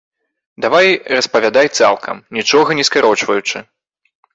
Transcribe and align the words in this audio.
Давай 0.65 0.87
распавядай 1.17 1.67
цалкам, 1.77 2.25
нічога 2.41 2.69
не 2.83 2.91
скарочваючы. 2.93 3.69